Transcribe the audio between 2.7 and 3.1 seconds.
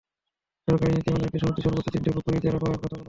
কথা বলা হয়েছে।